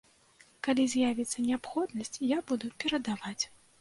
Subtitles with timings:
[0.67, 3.41] Калі з'явіцца неабходнасць, я буду перадаваць.